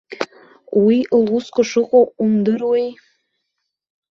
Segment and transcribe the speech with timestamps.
[0.83, 0.97] Уи
[1.27, 2.87] лусқәа шыҟоу умдыруеи?